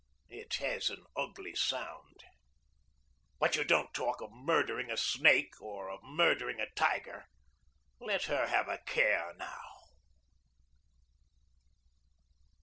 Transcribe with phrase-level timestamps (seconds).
[0.31, 2.23] It has an ugly sound.
[3.39, 7.25] But you don't talk of murdering a snake or of murdering a tiger.
[7.99, 9.61] Let her have a care now.